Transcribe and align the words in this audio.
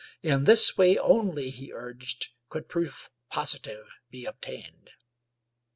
In 0.23 0.45
this 0.45 0.75
way 0.79 0.97
only, 0.97 1.51
he 1.51 1.69
urged^ 1.71 2.29
could 2.49 2.67
proof 2.67 3.11
positive 3.29 3.87
be 4.09 4.25
obtained. 4.25 4.89